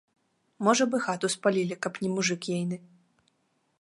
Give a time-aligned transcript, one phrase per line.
[0.67, 2.77] Можа б, і хату спалілі, каб не мужык ейны.